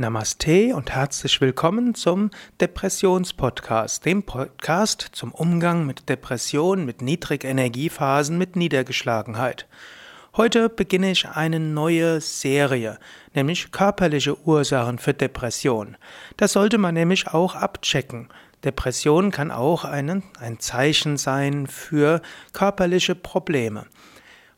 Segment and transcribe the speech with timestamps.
[0.00, 8.54] Namaste und herzlich willkommen zum Depressionspodcast, dem Podcast zum Umgang mit Depressionen, mit Niedrigenergiephasen, mit
[8.54, 9.66] Niedergeschlagenheit.
[10.36, 13.00] Heute beginne ich eine neue Serie,
[13.34, 15.96] nämlich körperliche Ursachen für Depression.
[16.36, 18.28] Das sollte man nämlich auch abchecken.
[18.62, 22.22] Depression kann auch ein, ein Zeichen sein für
[22.52, 23.86] körperliche Probleme.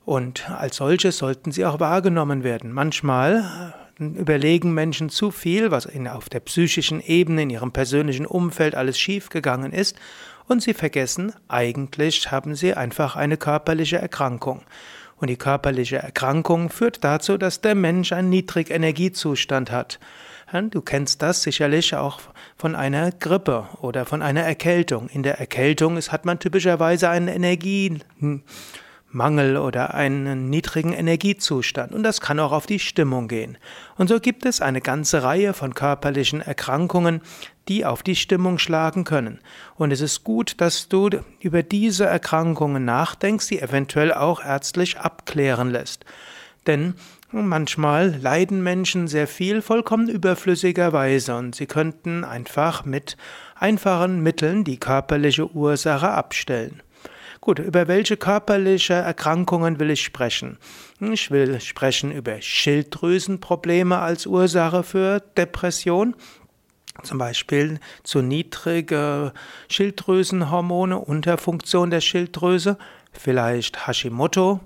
[0.05, 2.73] Und als solche sollten sie auch wahrgenommen werden.
[2.73, 8.99] Manchmal überlegen Menschen zu viel, was auf der psychischen Ebene, in ihrem persönlichen Umfeld alles
[8.99, 9.97] schiefgegangen ist,
[10.49, 14.63] und sie vergessen, eigentlich haben sie einfach eine körperliche Erkrankung.
[15.17, 20.01] Und die körperliche Erkrankung führt dazu, dass der Mensch einen Niedrigenergiezustand hat.
[20.71, 22.21] Du kennst das sicherlich auch
[22.57, 25.09] von einer Grippe oder von einer Erkältung.
[25.09, 28.01] In der Erkältung hat man typischerweise einen Energie
[29.13, 33.59] Mangel oder einen niedrigen Energiezustand und das kann auch auf die Stimmung gehen.
[33.97, 37.21] Und so gibt es eine ganze Reihe von körperlichen Erkrankungen,
[37.69, 39.41] die auf die Stimmung schlagen können.
[39.77, 45.71] Und es ist gut, dass du über diese Erkrankungen nachdenkst, die eventuell auch ärztlich abklären
[45.71, 46.05] lässt.
[46.67, 46.95] Denn
[47.33, 53.17] manchmal leiden Menschen sehr viel vollkommen überflüssigerweise und sie könnten einfach mit
[53.55, 56.83] einfachen Mitteln die körperliche Ursache abstellen.
[57.43, 60.59] Gut, über welche körperliche Erkrankungen will ich sprechen?
[61.01, 66.15] Ich will sprechen über Schilddrüsenprobleme als Ursache für Depression.
[67.03, 69.33] Zum Beispiel zu niedrige
[69.69, 72.77] Schilddrüsenhormone, Unterfunktion der Schilddrüse,
[73.11, 74.61] vielleicht Hashimoto,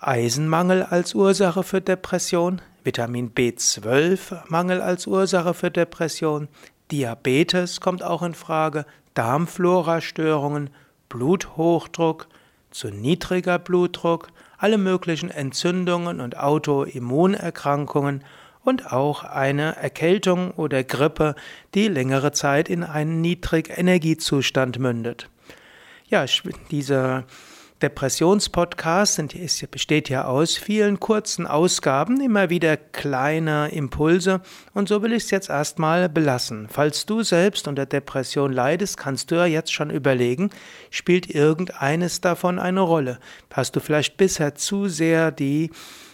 [0.00, 6.48] Eisenmangel als Ursache für Depression, Vitamin B12 Mangel als Ursache für Depression,
[6.90, 10.70] Diabetes kommt auch in Frage, Darmflora-Störungen,
[11.10, 12.28] Bluthochdruck,
[12.70, 18.24] zu niedriger Blutdruck, alle möglichen Entzündungen und Autoimmunerkrankungen
[18.64, 21.34] und auch eine Erkältung oder Grippe,
[21.74, 25.28] die längere Zeit in einen Niedrigenergiezustand mündet.
[26.08, 26.24] Ja,
[26.70, 27.24] diese
[27.82, 29.22] Depressionspodcast
[29.70, 34.42] besteht ja aus vielen kurzen Ausgaben, immer wieder kleine Impulse
[34.74, 36.68] und so will ich es jetzt erstmal belassen.
[36.70, 40.50] Falls du selbst unter Depression leidest, kannst du ja jetzt schon überlegen,
[40.90, 43.18] spielt irgendeines davon eine Rolle?
[43.52, 45.70] Hast du vielleicht bisher zu sehr die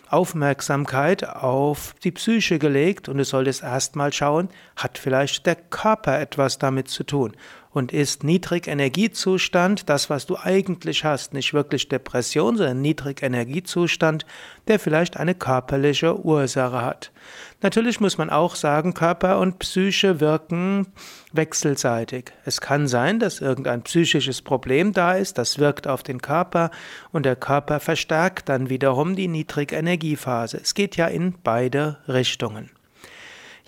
[0.08, 6.58] Aufmerksamkeit auf die Psyche gelegt und du solltest erstmal schauen, hat vielleicht der Körper etwas
[6.58, 7.32] damit zu tun
[7.76, 14.24] und ist Niedrigenergiezustand, das was du eigentlich hast, nicht wirklich Depression, sondern Niedrigenergiezustand,
[14.66, 17.12] der vielleicht eine körperliche Ursache hat.
[17.60, 20.86] Natürlich muss man auch sagen, Körper und Psyche wirken
[21.34, 22.32] wechselseitig.
[22.46, 26.70] Es kann sein, dass irgendein psychisches Problem da ist, das wirkt auf den Körper
[27.12, 30.56] und der Körper verstärkt dann wiederum die Niedrigenergiephase.
[30.62, 32.70] Es geht ja in beide Richtungen.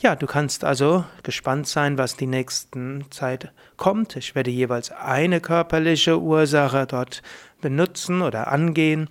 [0.00, 4.14] Ja, du kannst also gespannt sein, was die nächsten Zeit kommt.
[4.14, 7.20] Ich werde jeweils eine körperliche Ursache dort
[7.60, 9.08] benutzen oder angehen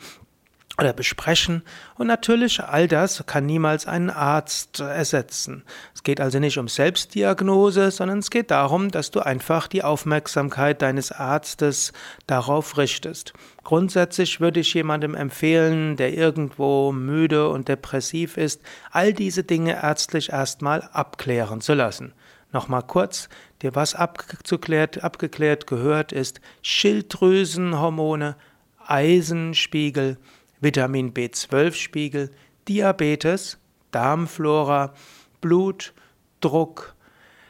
[0.79, 1.63] oder besprechen.
[1.95, 5.63] Und natürlich, all das kann niemals einen Arzt ersetzen.
[5.95, 10.81] Es geht also nicht um Selbstdiagnose, sondern es geht darum, dass du einfach die Aufmerksamkeit
[10.81, 11.93] deines Arztes
[12.27, 13.33] darauf richtest.
[13.63, 18.61] Grundsätzlich würde ich jemandem empfehlen, der irgendwo müde und depressiv ist,
[18.91, 22.13] all diese Dinge ärztlich erstmal abklären zu lassen.
[22.53, 23.29] Nochmal kurz,
[23.61, 28.37] dir was abgeklärt, abgeklärt gehört ist Schilddrüsenhormone,
[28.85, 30.17] Eisenspiegel,
[30.59, 32.31] Vitamin B12-Spiegel,
[32.67, 33.57] Diabetes,
[33.91, 34.93] Darmflora,
[35.41, 35.93] Blut,
[36.41, 36.95] Druck,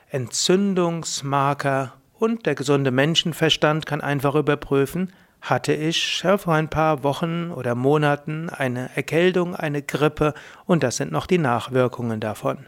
[0.09, 7.75] Entzündungsmarker und der gesunde Menschenverstand kann einfach überprüfen, hatte ich vor ein paar Wochen oder
[7.75, 10.33] Monaten eine Erkältung, eine Grippe
[10.65, 12.65] und das sind noch die Nachwirkungen davon.